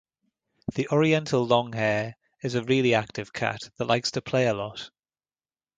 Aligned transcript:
The 0.73 0.87
oriental 0.89 1.45
longhair 1.47 2.15
is 2.41 2.55
a 2.55 2.63
really 2.63 2.95
active 2.95 3.31
cat 3.31 3.59
that 3.77 3.85
likes 3.85 4.09
to 4.09 4.21
play 4.23 4.47
a 4.47 4.53
lot. 4.55 4.89